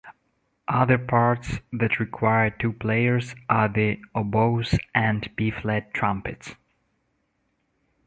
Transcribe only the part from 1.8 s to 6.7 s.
require two players are the oboes and B-flat trumpets.